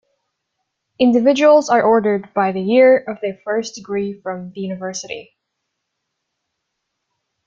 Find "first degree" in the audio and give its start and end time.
3.45-4.19